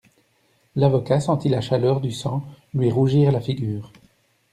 [0.75, 3.93] L'avocat sentit la chaleur du sang lui rougir la figure.